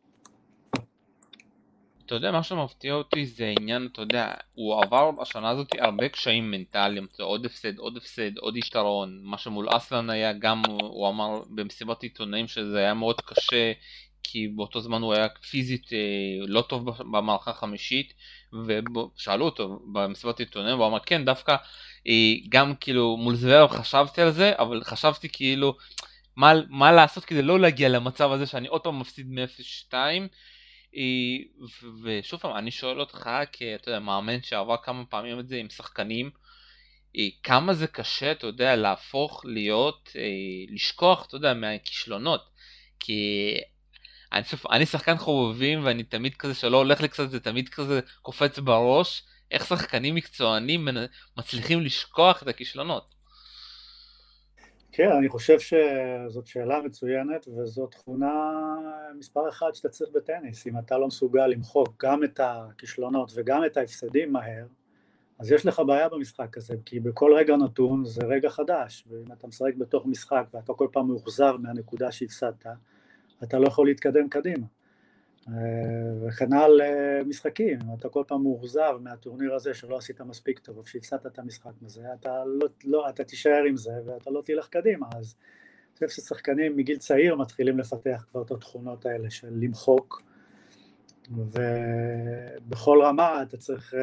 [2.05, 6.51] אתה יודע, מה שמפתיע אותי זה עניין, אתה יודע, הוא עבר בשנה הזאת הרבה קשיים
[6.51, 11.41] מנטליים, זה עוד הפסד, עוד הפסד, עוד יתרון, מה שמול אסלן היה גם, הוא אמר
[11.49, 13.71] במסיבת עיתונאים שזה היה מאוד קשה
[14.29, 15.97] כי באותו זמן הוא היה פיזית אה,
[16.47, 18.13] לא טוב במערכה החמישית
[18.67, 21.55] ושאלו אותו במסיבת עיתונאים והוא אמר כן דווקא
[22.07, 25.77] אה, גם כאילו מול זוורב חשבתי על זה אבל חשבתי כאילו
[26.35, 29.93] מה, מה לעשות כדי לא להגיע למצב הזה שאני עוד פעם מפסיד מ-0-2
[30.95, 31.01] אה,
[32.03, 36.29] ושוב פעם אני שואל אותך כאתה יודע מאמן שעבר כמה פעמים את זה עם שחקנים
[37.43, 40.09] כמה זה קשה אתה יודע להפוך להיות
[40.69, 42.41] לשכוח אתה יודע מהכישלונות
[42.99, 43.53] כי
[44.33, 47.99] אני, שוב, אני שחקן חובבים ואני תמיד כזה שלא הולך לי קצת זה תמיד כזה
[48.21, 49.23] קופץ בראש.
[49.51, 50.87] איך שחקנים מקצוענים
[51.37, 53.15] מצליחים לשכוח את הכישלונות.
[54.91, 58.53] כן, אני חושב שזאת שאלה מצוינת וזאת תכונה
[59.17, 63.77] מספר אחד שאתה צריך בטניס, אם אתה לא מסוגל למחוק גם את הכישלונות וגם את
[63.77, 64.65] ההפסדים מהר,
[65.39, 69.47] אז יש לך בעיה במשחק הזה, כי בכל רגע נתון זה רגע חדש, ואם אתה
[69.47, 72.65] משחק בתוך משחק ואתה כל פעם מאוכזב מהנקודה שהפסדת,
[73.43, 74.65] אתה לא יכול להתקדם קדימה.
[76.21, 76.81] וכנ"ל
[77.25, 82.13] משחקים, אתה כל פעם מאוכזב מהטורניר הזה שלא עשית מספיק טוב, שהפסדת את המשחק הזה,
[82.13, 85.35] אתה, לא, לא, אתה תישאר עם זה ואתה לא תלך קדימה, אז
[86.01, 90.23] אני חושב ששחקנים מגיל צעיר מתחילים לפתח כבר את התכונות האלה של למחוק,
[91.31, 93.93] ובכל רמה אתה צריך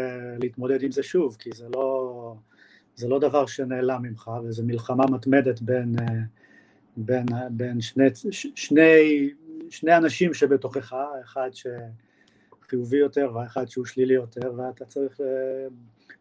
[0.41, 2.37] להתמודד עם זה שוב, כי זה לא,
[2.95, 5.97] זה לא דבר שנעלם ממך, וזו מלחמה מתמדת בין,
[6.97, 8.05] בין, בין שני,
[8.55, 9.31] שני
[9.71, 11.51] שני אנשים שבתוכך, אחד
[12.63, 15.67] שחיובי יותר ואחד שהוא שלילי יותר, ואתה צריך אה,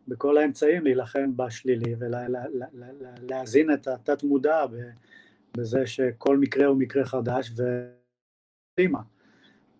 [0.08, 4.66] בכל האמצעים להילחם בשלילי ולהזין את התת מודע
[5.58, 9.00] בזה שכל מקרה הוא מקרה חדש וקדימה.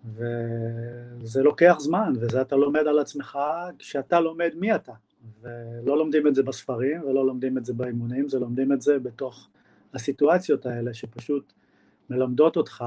[0.06, 3.40] וזה לוקח זמן, וזה אתה לומד על עצמך
[3.80, 4.94] כשאתה לומד מי אתה.
[5.42, 9.50] ולא לומדים את זה בספרים ולא לומדים את זה באימונים, זה לומדים את זה בתוך
[9.94, 11.54] הסיטואציות האלה שפשוט
[12.10, 12.84] מלמדות אותך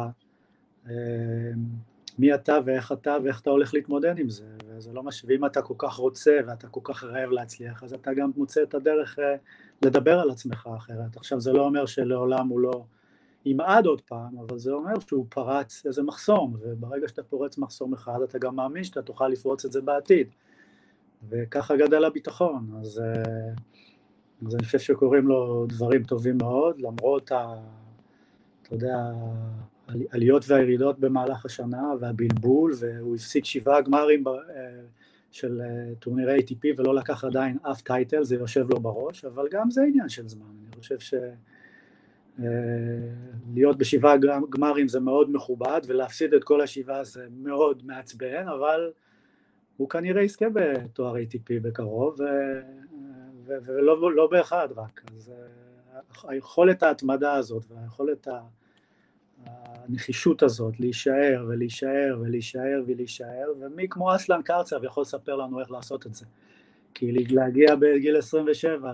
[0.87, 0.93] אמ,
[2.19, 5.25] מי אתה ואיך אתה ואיך אתה הולך להתמודד עם זה, וזה לא מש...
[5.29, 8.75] ואם אתה כל כך רוצה ואתה כל כך רעב להצליח, אז אתה גם מוצא את
[8.75, 9.37] הדרך אה,
[9.83, 11.17] לדבר על עצמך אחרת.
[11.17, 12.85] עכשיו זה לא אומר שלעולם הוא לא
[13.45, 18.19] ימעד עוד פעם, אבל זה אומר שהוא פרץ איזה מחסום, וברגע שאתה פורץ מחסום אחד,
[18.25, 20.29] אתה גם מאמין שאתה תוכל לפרוץ את זה בעתיד.
[21.29, 23.53] וככה גדל הביטחון, אז, אה,
[24.47, 27.55] אז אני חושב שקורים לו דברים טובים מאוד, למרות ה...
[28.63, 28.97] אתה יודע,
[29.89, 34.33] העליות והירידות במהלך השנה והבלבול, והוא הפסיק שבעה גמרים אה,
[35.31, 39.71] של אה, טורנירי ATP ולא לקח עדיין אף טייטל, זה יושב לו בראש, אבל גם
[39.71, 41.15] זה עניין של זמן, אני חושב ש...
[42.41, 42.47] אה,
[43.55, 44.17] להיות בשבעה
[44.51, 48.91] גמרים זה מאוד מכובד, ולהפסיד את כל השבעה זה מאוד מעצבן, אבל
[49.77, 52.17] הוא כנראה יזכה בתואר ATP בקרוב,
[53.47, 55.01] ולא לא באחד רק.
[55.17, 55.33] אז
[56.25, 58.29] היכולת ההתמדה הזאת והיכולת.
[59.89, 66.07] הנחישות הזאת להישאר ולהישאר ולהישאר ולהישאר, ומי כמו אסלן קרצב יכול לספר לנו איך לעשות
[66.07, 66.27] את זה.
[66.95, 68.93] כי להגיע בגיל 27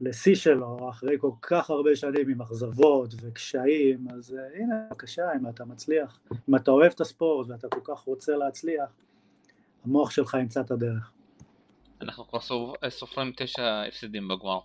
[0.00, 5.48] לשיא שלו, אחרי כל כך הרבה שנים עם אכזבות וקשיים, אז uh, הנה, בבקשה, אם
[5.48, 8.90] אתה מצליח, אם אתה אוהב את הספורט ואתה כל כך רוצה להצליח,
[9.84, 11.12] המוח שלך ימצא את הדרך.
[12.02, 12.38] אנחנו כבר
[12.88, 14.58] סופרים תשע הפסדים בגמר.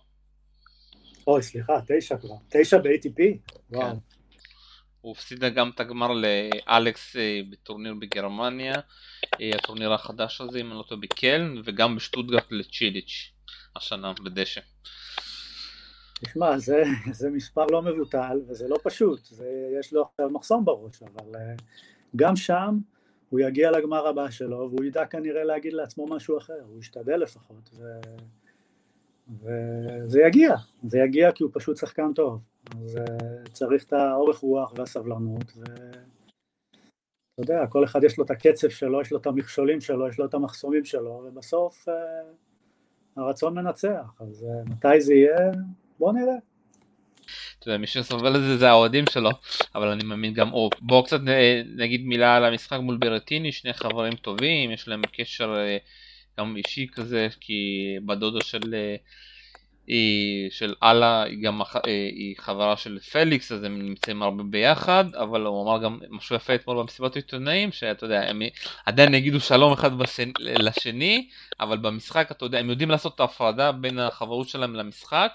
[1.26, 2.34] אוי, סליחה, תשע כבר.
[2.48, 3.16] תשע ב-ATP?
[3.16, 3.76] כן.
[3.76, 3.96] וואו.
[5.00, 8.74] הוא הפסידה גם את הגמר לאלכס אה, בטורניר בגרמניה,
[9.40, 13.32] אה, הטורניר החדש הזה, אם אני לא טועה, בקלן, וגם בשטוטגרט לצ'יליץ'
[13.76, 14.60] השנה בדשא.
[16.14, 19.46] תשמע, זה, זה מספר לא מבוטל וזה לא פשוט, זה,
[19.80, 21.54] יש לו עכשיו מחסום בראש, אבל אה,
[22.16, 22.78] גם שם
[23.32, 27.70] הוא יגיע לגמר הבא שלו והוא ידע כנראה להגיד לעצמו משהו אחר, הוא ישתדל לפחות,
[27.74, 27.84] ו,
[29.40, 32.40] וזה יגיע, זה יגיע כי הוא פשוט שחקן טוב.
[32.70, 35.82] אז uh, צריך את האורך רוח והסבלנות, ואתה
[37.38, 40.24] יודע, כל אחד יש לו את הקצב שלו, יש לו את המכשולים שלו, יש לו
[40.24, 41.92] את המחסומים שלו, ובסוף uh,
[43.16, 45.50] הרצון מנצח, אז uh, מתי זה יהיה?
[45.98, 46.51] בוא נראה.
[47.62, 49.30] אתה מי שסובל את זה זה האוהדים שלו,
[49.74, 51.20] אבל אני מאמין גם, או בואו קצת
[51.76, 55.54] נגיד מילה על המשחק מול ברטיני, שני חברים טובים, יש להם קשר
[56.38, 58.74] גם אישי כזה, כי בדודו של
[59.86, 65.04] היא של אללה, היא גם אה, היא חברה של פליקס, אז הם נמצאים הרבה ביחד,
[65.14, 68.42] אבל הוא אמר גם משהו יפה אתמול במסיבת עיתונאים, שאתה יודע, הם
[68.86, 71.28] עדיין יגידו שלום אחד בשני, לשני,
[71.60, 75.32] אבל במשחק, אתה יודע, הם יודעים לעשות את ההפרדה בין החברות שלהם למשחק,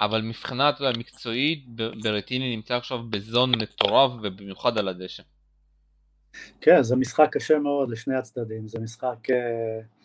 [0.00, 1.66] אבל מבחינה, אתה יודע, מקצועית,
[2.02, 5.22] ברטיני נמצא עכשיו בזון מטורף, ובמיוחד על הדשא.
[6.60, 9.30] כן, זה משחק קשה מאוד לשני הצדדים, זה משחק...
[9.30, 9.96] Uh...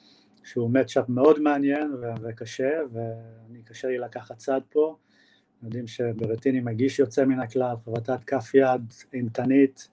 [0.43, 4.95] שהוא מצ'אפ מאוד מעניין ו- וקשה, ואני קשה לי לקחת צד פה.
[5.63, 9.89] יודעים שברטיני מגיש יוצא מן הכלל, חבטת כף יד אימתנית,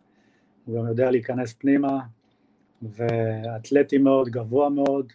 [0.65, 2.01] הוא גם יודע להיכנס פנימה,
[2.83, 5.13] ואתלטי מאוד, גבוה מאוד,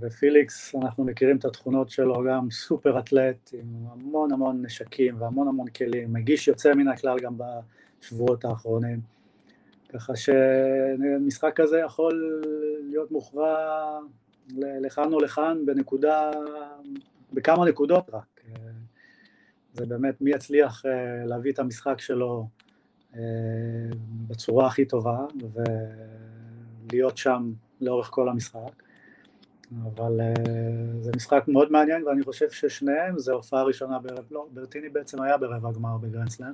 [0.00, 5.68] ופיליקס, אנחנו מכירים את התכונות שלו, גם סופר אתלט, עם המון המון נשקים והמון המון
[5.68, 9.00] כלים, מגיש יוצא מן הכלל גם בשבועות האחרונים.
[9.88, 12.42] ככה שמשחק כזה יכול
[12.90, 13.56] להיות מוכרע
[14.58, 16.30] לכאן או לכאן בנקודה,
[17.32, 18.40] בכמה נקודות רק.
[19.72, 22.48] זה באמת מי יצליח אה, להביא את המשחק שלו
[23.14, 23.20] אה,
[24.28, 25.26] בצורה הכי טובה
[26.92, 28.85] ולהיות שם לאורך כל המשחק.
[29.84, 30.34] אבל אה,
[31.00, 35.36] זה משחק מאוד מעניין ואני חושב ששניהם זה הופעה ראשונה בערב, לא, ברטיני בעצם היה
[35.36, 36.52] ברבע גמר בגרנדסלאם,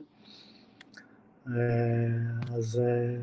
[2.56, 2.80] אז,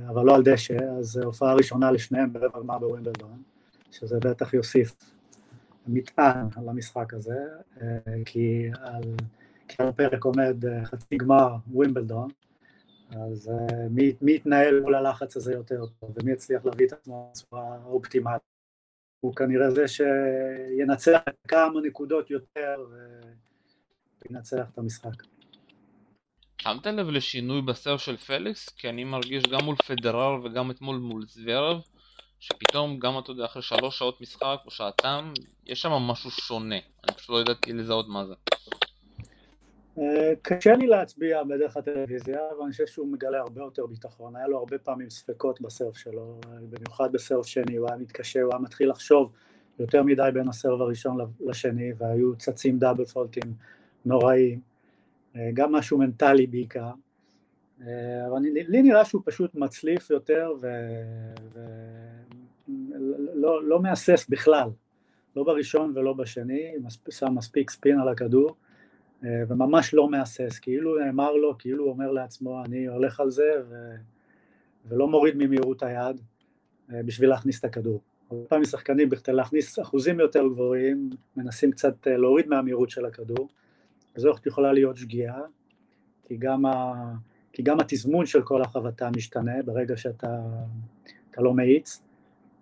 [0.08, 3.42] אבל לא על דשא, אז זו הופעה ראשונה לשניהם ברבע גמר בווינבלדון.
[3.92, 4.96] שזה בטח יוסיף
[5.88, 7.46] מטען על המשחק הזה,
[7.82, 7.88] אה,
[8.26, 9.04] כי על,
[9.68, 12.30] כי על הפרק עומד אה, חצי גמר ווימבלדון,
[13.12, 13.52] אז
[13.90, 18.59] מי, מי יתנהל מול הלחץ הזה יותר טוב, ומי יצליח להביא את עצמו בצורה אופטימלית.
[19.20, 22.76] הוא כנראה זה שינצח כמה נקודות יותר
[24.22, 25.24] וינצח את המשחק.
[26.62, 28.70] שמת לב לשינוי בסר של פליקס?
[28.70, 31.82] כי אני מרגיש גם מול פדרר וגם אתמול מול זוורב
[32.40, 35.34] שפתאום גם אתה יודע אחרי שלוש שעות משחק או שעתם
[35.66, 38.89] יש שם משהו שונה אני פשוט לא ידעתי לזהות מה זה אה,
[40.42, 44.36] קשה לי להצביע בדרך הטלוויזיה, אבל אני חושב שהוא מגלה הרבה יותר ביטחון.
[44.36, 48.60] היה לו הרבה פעמים ספקות בסרף שלו, במיוחד בסרף שני, הוא היה מתקשה, הוא היה
[48.60, 49.32] מתחיל לחשוב
[49.80, 53.54] יותר מדי בין הסרף הראשון לשני, והיו צצים דאבל פולטים
[54.06, 54.60] נוראים,
[55.36, 56.92] אה, גם משהו מנטלי בעיקר.
[57.82, 60.54] אה, אבל לי נראה שהוא פשוט מצליף יותר
[62.68, 64.70] ולא לא מהסס בכלל,
[65.36, 66.72] לא בראשון ולא בשני,
[67.10, 68.56] שם מספיק ספין על הכדור.
[69.26, 73.52] אה, וממש לא מהסס, כאילו נאמר לו, כאילו הוא אומר לעצמו, אני הולך על זה
[73.70, 73.76] ו...
[74.86, 76.22] ולא מוריד ממהירות היד
[76.94, 78.02] אה, בשביל להכניס את הכדור.
[78.32, 83.50] הרבה פעמים שחקנים בכדי להכניס אחוזים יותר גבוהים, מנסים קצת אה, להוריד מהמהירות של הכדור,
[84.16, 85.42] וזו יכולה להיות שגיאה,
[86.28, 86.94] כי גם, ה...
[87.54, 90.38] כי גם התזמון של כל החבטה משתנה ברגע שאתה
[91.38, 92.02] לא מאיץ,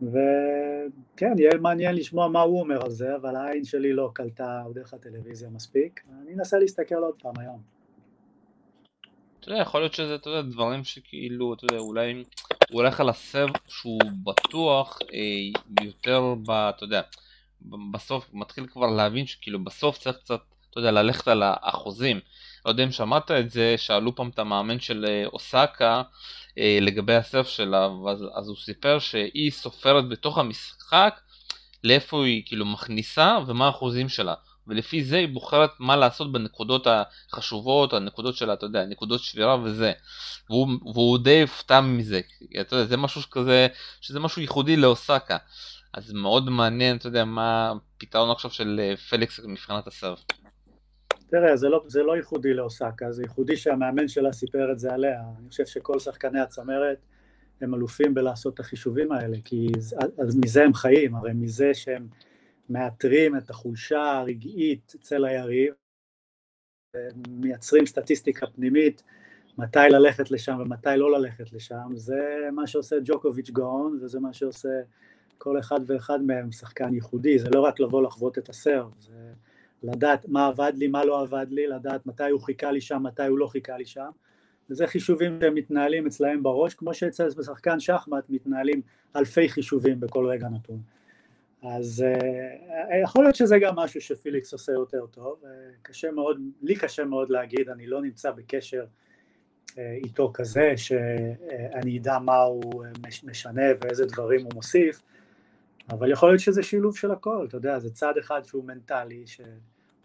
[0.02, 4.94] וכן, יהיה מעניין לשמוע מה הוא אומר על זה, אבל העין שלי לא קלטה דרך
[4.94, 6.02] הטלוויזיה מספיק.
[6.22, 7.62] אני אנסה להסתכל עוד פעם היום.
[9.40, 13.10] אתה יודע, יכול להיות שזה, אתה יודע, דברים שכאילו, אתה יודע, אולי הוא הולך על
[13.10, 16.52] הסב שהוא בטוח אה, יותר ב...
[16.52, 17.02] אתה יודע,
[17.92, 22.20] בסוף מתחיל כבר להבין שכאילו בסוף צריך קצת, אתה יודע, ללכת על האחוזים.
[22.66, 26.02] לא יודע אם שמעת את זה, שאלו פעם את המאמן של אה, אוסקה
[26.58, 31.20] אה, לגבי הסרף שלה, אז, אז הוא סיפר שהיא סופרת בתוך המשחק
[31.84, 34.34] לאיפה היא כאילו מכניסה ומה האחוזים שלה.
[34.68, 39.92] ולפי זה היא בוחרת מה לעשות בנקודות החשובות, הנקודות שלה, אתה יודע, נקודות שבירה וזה.
[40.50, 42.22] והוא, והוא די הופתע מזה,
[42.62, 43.68] אתה יודע, זה משהו כזה,
[44.02, 45.38] שזה משהו ייחודי לאוסקה.
[45.94, 50.20] אז מאוד מעניין, אתה יודע, מה הפתרון עכשיו של אה, פליקס מבחינת הסרף.
[51.28, 55.22] תראה, זה לא, זה לא ייחודי לאוסקה, זה ייחודי שהמאמן שלה סיפר את זה עליה.
[55.40, 56.98] אני חושב שכל שחקני הצמרת
[57.62, 59.68] הם אלופים בלעשות את החישובים האלה, כי
[60.18, 62.08] אז מזה הם חיים, הרי מזה שהם
[62.70, 65.74] מאתרים את החולשה הרגעית אצל היריב,
[67.28, 69.04] מייצרים סטטיסטיקה פנימית,
[69.58, 74.70] מתי ללכת לשם ומתי לא ללכת לשם, זה מה שעושה ג'וקוביץ' גאון, וזה מה שעושה
[75.38, 79.34] כל אחד ואחד מהם שחקן ייחודי, זה לא רק לבוא לחוות את הסרב, זה...
[79.84, 83.26] לדעת מה עבד לי, מה לא עבד לי, לדעת מתי הוא חיכה לי שם, מתי
[83.28, 84.10] הוא לא חיכה לי שם,
[84.70, 88.82] וזה חישובים שהם מתנהלים אצלהם בראש, כמו שאצל שחקן שחמט מתנהלים
[89.16, 90.82] אלפי חישובים בכל רגע נתון.
[91.64, 95.48] אז uh, יכול להיות שזה גם משהו שפיליקס עושה יותר טוב, uh,
[95.82, 98.86] קשה מאוד, לי קשה מאוד להגיד, אני לא נמצא בקשר
[99.70, 102.86] uh, איתו כזה, שאני אדע מה הוא
[103.24, 105.02] משנה ואיזה דברים הוא מוסיף,
[105.90, 109.46] אבל יכול להיות שזה שילוב של הכל, אתה יודע, זה צד אחד שהוא מנטלי, שהוא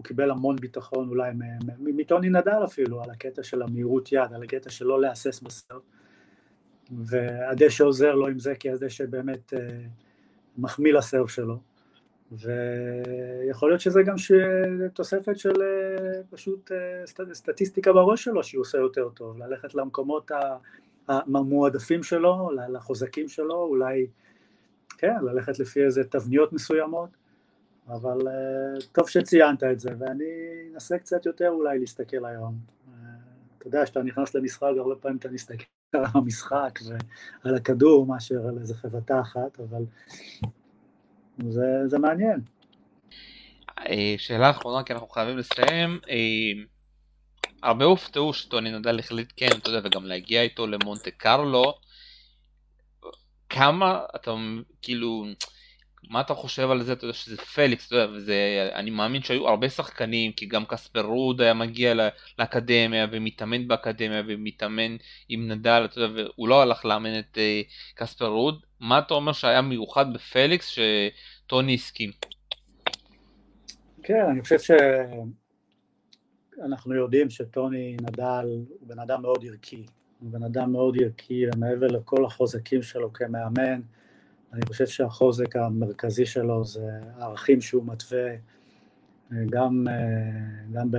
[0.03, 1.33] קיבל המון ביטחון אולי
[1.79, 5.83] מטוני נדל אפילו, על הקטע של המהירות יד, על הקטע של לא להסס בסרט,
[6.91, 9.59] והדשא עוזר לו עם זה, כי הדשא באמת אה,
[10.59, 11.59] מחמיא לסרף שלו,
[12.33, 14.33] ויכול להיות שזה גם ש...
[14.95, 17.21] תוספת של אה, פשוט אה, סט...
[17.33, 20.31] סטטיסטיקה בראש שלו, שהוא עושה יותר טוב, ללכת למקומות
[21.09, 24.07] המועדפים שלו, לחוזקים שלו, אולי
[25.03, 27.09] כן, ללכת לפי איזה תבניות מסוימות,
[27.89, 30.25] אבל uh, טוב שציינת את זה, ואני
[30.75, 32.59] אנסה קצת יותר אולי להסתכל היום.
[32.87, 32.91] Uh,
[33.59, 36.79] אתה יודע, כשאתה נכנס למשחק, הרבה פעמים אתה מסתכל על המשחק
[37.45, 39.83] ועל הכדור מאשר על איזה חבטה אחת, אבל
[41.49, 42.41] זה, זה מעניין.
[43.79, 45.99] אה, שאלה אחרונה, כי אנחנו חייבים לסיים.
[47.63, 51.75] הרבה הופתעו שטוני נדל החליט כן, אתה יודע, וגם להגיע איתו למונטה קרלו.
[53.53, 54.35] כמה אתה
[54.83, 55.25] כאילו
[56.11, 56.93] מה אתה חושב על זה?
[56.93, 61.01] אתה יודע שזה פליקס אתה יודע וזה אני מאמין שהיו הרבה שחקנים כי גם קספר
[61.01, 61.95] רוד היה מגיע
[62.39, 64.97] לאקדמיה ומתאמן באקדמיה ומתאמן
[65.29, 67.41] עם נדל אתה יודע והוא לא הלך לאמן את uh,
[67.95, 68.61] קספר רוד.
[68.81, 70.79] מה אתה אומר שהיה מיוחד בפליקס
[71.47, 72.11] שטוני הסכים.
[74.03, 74.77] כן אני חושב
[76.59, 79.87] שאנחנו יודעים שטוני נדל הוא בן אדם מאוד ערכי
[80.23, 83.81] הוא בן אדם מאוד ערכי, ומעבר לכל החוזקים שלו כמאמן,
[84.53, 88.29] אני חושב שהחוזק המרכזי שלו זה הערכים שהוא מתווה
[89.51, 89.87] גם,
[90.73, 90.97] גם, ב,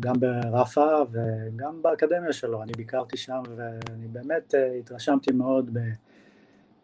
[0.00, 5.78] גם ברפה וגם באקדמיה שלו, אני ביקרתי שם ואני באמת התרשמתי מאוד ב,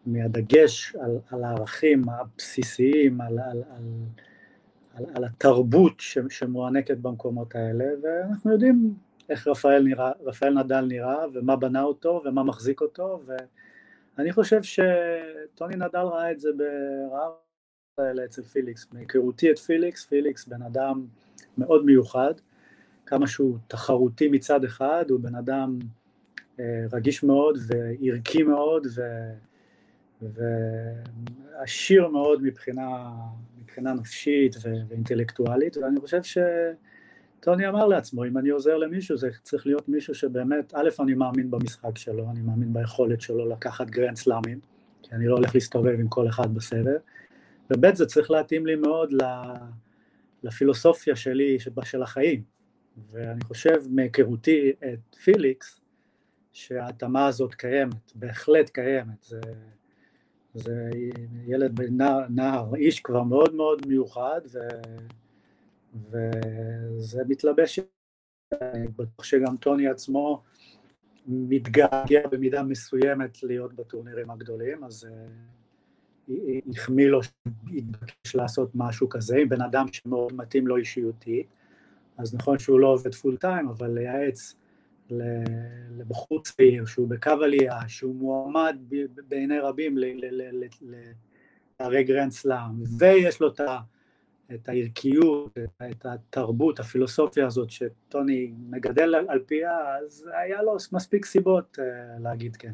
[0.05, 3.83] מהדגש על, על הערכים הבסיסיים, על, על, על,
[4.95, 5.93] על, על התרבות
[6.29, 8.93] שמוענקת במקומות האלה, ואנחנו יודעים
[9.29, 13.21] איך רפאל, נראה, רפאל נדל נראה, ומה בנה אותו, ומה מחזיק אותו,
[14.17, 17.31] ואני חושב שטוני נדל ראה את זה ברעב
[18.25, 18.87] אצל פיליקס.
[18.93, 21.05] מהיכרותי את פיליקס, פיליקס בן אדם
[21.57, 22.33] מאוד מיוחד,
[23.05, 25.79] כמה שהוא תחרותי מצד אחד, הוא בן אדם
[26.59, 29.01] אה, רגיש מאוד וערכי מאוד ו,
[30.21, 33.11] ועשיר מאוד מבחינה,
[33.61, 36.23] מבחינה נפשית ואינטלקטואלית, ואני חושב
[37.43, 41.51] שטוני אמר לעצמו, אם אני עוזר למישהו זה צריך להיות מישהו שבאמת, א', אני מאמין
[41.51, 44.59] במשחק שלו, אני מאמין ביכולת שלו לקחת גרנד סלאמים,
[45.01, 46.97] כי אני לא הולך להסתובב עם כל אחד בסבב,
[47.71, 49.13] וב' זה צריך להתאים לי מאוד
[50.43, 52.43] לפילוסופיה שלי, של החיים,
[53.11, 55.81] ואני חושב מהיכרותי את פיליקס,
[56.53, 59.41] שההתאמה הזאת קיימת, בהחלט קיימת, זה,
[60.53, 60.89] זה
[61.47, 64.59] ילד, נער, נער, איש כבר מאוד מאוד מיוחד, ו,
[65.93, 67.79] וזה מתלבש,
[68.61, 70.43] אני בטוח שגם טוני עצמו
[71.27, 75.07] מתגעגע במידה מסוימת להיות בטורנירים הגדולים, אז
[76.69, 81.43] החמיא לו שהתבקש לעשות משהו כזה, עם בן אדם שמאוד מתאים לו אישיותי,
[82.17, 84.55] אז נכון שהוא לא עובד פול טיים, אבל לייעץ
[85.97, 88.77] לבחור צעיר שהוא בקו עלייה, שהוא מועמד
[89.27, 89.97] בעיני רבים
[91.79, 93.59] להרים גרנד סלאם, ויש לו את
[94.67, 95.57] הערכיות,
[95.91, 101.85] את התרבות, הפילוסופיה הזאת שטוני מגדל על פיה, אז היה לו מספיק סיבות אה,
[102.19, 102.71] להגיד כן.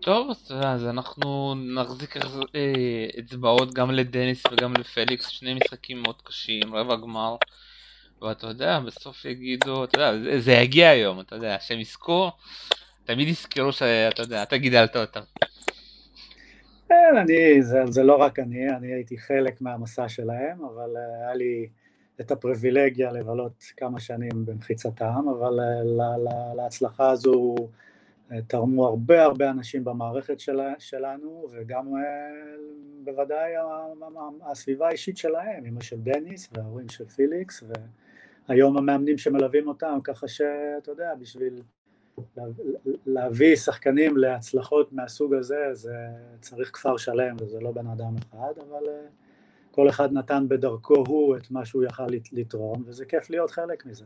[0.00, 0.30] טוב,
[0.64, 2.22] אז אנחנו נחזיק אה,
[3.18, 7.36] אצבעות גם לדניס וגם לפליקס, שני משחקים מאוד קשים, רבע גמר,
[8.22, 12.30] ואתה יודע, בסוף יגידו, אתה יודע, זה, יגיע היום, אתה יודע, שהם יזכו,
[13.04, 15.20] תמיד יזכרו שאתה יודע, אתה גידלת אותם.
[16.90, 21.34] כן, אני, זה, זה לא רק אני, אני הייתי חלק מהמסע שלהם, אבל uh, היה
[21.34, 21.68] לי
[22.20, 27.54] את הפריבילגיה לבלות כמה שנים במחיצתם, אבל uh, להצלחה הזו
[28.46, 32.02] תרמו הרבה הרבה אנשים במערכת של, שלנו, וגם אה,
[33.04, 33.52] בוודאי
[34.42, 37.64] הסביבה האישית שלהם, אמא של דניס וההורים של פיליקס,
[38.48, 41.62] והיום המאמנים שמלווים אותם, ככה שאתה יודע, בשביל
[43.06, 45.96] להביא שחקנים להצלחות מהסוג הזה, זה
[46.40, 49.06] צריך כפר שלם וזה לא בן אדם אחד, אבל אה,
[49.70, 54.04] כל אחד נתן בדרכו הוא את מה שהוא יכל לתרום, וזה כיף להיות חלק מזה.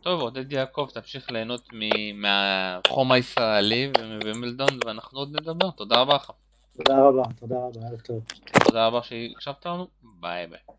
[0.00, 1.68] טוב, עודד יעקב, תמשיך ליהנות
[2.14, 5.70] מהחום הישראלי ומווימבלדון, ואנחנו עוד נדבר.
[5.70, 6.30] תודה רבה לך.
[6.76, 8.24] תודה רבה, תודה רבה, ערב טוב.
[8.64, 10.77] תודה רבה שהקשבת לנו, ביי ביי.